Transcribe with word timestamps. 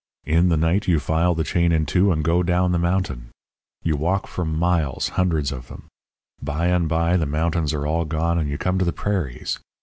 In 0.25 0.49
the 0.49 0.57
night 0.57 0.87
you 0.87 0.97
file 0.99 1.35
the 1.35 1.43
chain 1.43 1.71
in 1.71 1.85
two 1.85 2.11
and 2.11 2.23
go 2.23 2.41
down 2.41 2.71
the 2.71 2.79
mountain. 2.79 3.29
You 3.83 3.95
walk 3.95 4.25
for 4.25 4.43
miles 4.43 5.09
hundreds 5.09 5.51
of 5.51 5.67
them. 5.67 5.89
By 6.41 6.69
and 6.69 6.89
by 6.89 7.17
the 7.17 7.27
mountains 7.27 7.71
are 7.71 7.85
all 7.85 8.05
gone, 8.05 8.39
and 8.39 8.49
you 8.49 8.57
come 8.57 8.79
to 8.79 8.85
the 8.85 8.93
prairies. 8.93 9.59